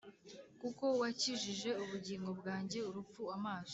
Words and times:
Kuko 0.61 0.85
wakijije 1.01 1.69
ubugingo 1.83 2.29
bwanjye 2.39 2.77
urupfu 2.89 3.21
amaso 3.37 3.69